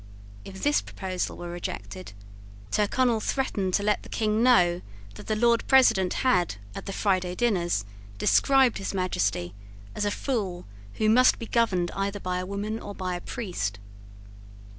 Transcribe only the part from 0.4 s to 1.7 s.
If this proposal were